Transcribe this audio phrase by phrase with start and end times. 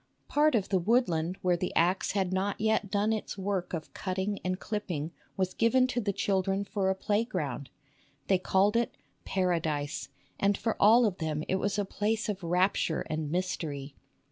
[0.27, 4.39] Part of the woodland where the axe had not yet done its work of cutting
[4.43, 7.69] and clipping was given to the children for a playground.
[8.25, 8.95] They called it"
[9.35, 10.09] Paradise,"
[10.39, 13.93] and for all of them it was a place of rapture and mystery.